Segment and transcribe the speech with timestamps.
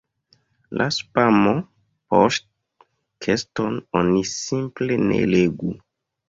[0.79, 5.71] La "spamo-"poŝtkeston oni simple ne legu.